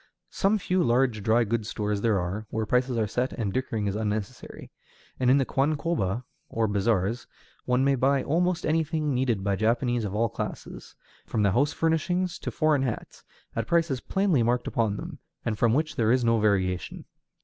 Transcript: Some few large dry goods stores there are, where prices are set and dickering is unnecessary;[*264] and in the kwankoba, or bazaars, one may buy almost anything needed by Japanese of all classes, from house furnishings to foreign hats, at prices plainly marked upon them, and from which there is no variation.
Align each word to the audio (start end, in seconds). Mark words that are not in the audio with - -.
Some 0.31 0.57
few 0.57 0.81
large 0.81 1.21
dry 1.21 1.43
goods 1.43 1.69
stores 1.69 2.01
there 2.01 2.19
are, 2.19 2.47
where 2.49 2.65
prices 2.65 2.97
are 2.97 3.05
set 3.05 3.33
and 3.33 3.53
dickering 3.53 3.85
is 3.85 3.95
unnecessary;[*264] 3.95 4.71
and 5.19 5.29
in 5.29 5.37
the 5.37 5.45
kwankoba, 5.45 6.23
or 6.49 6.67
bazaars, 6.67 7.27
one 7.65 7.83
may 7.83 7.93
buy 7.93 8.23
almost 8.23 8.65
anything 8.65 9.13
needed 9.13 9.43
by 9.43 9.55
Japanese 9.55 10.03
of 10.03 10.15
all 10.15 10.27
classes, 10.29 10.95
from 11.27 11.43
house 11.45 11.71
furnishings 11.71 12.39
to 12.39 12.49
foreign 12.49 12.81
hats, 12.81 13.23
at 13.55 13.67
prices 13.67 14.01
plainly 14.01 14.41
marked 14.41 14.65
upon 14.65 14.97
them, 14.97 15.19
and 15.45 15.59
from 15.59 15.75
which 15.75 15.95
there 15.95 16.11
is 16.11 16.23
no 16.25 16.39
variation. 16.39 17.05